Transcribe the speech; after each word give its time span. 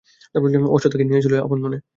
অশ্ব 0.69 0.85
তাকে 0.91 1.05
নিয়ে 1.05 1.21
চলছিল 1.21 1.35
আপন 1.45 1.59
মনে। 1.65 1.77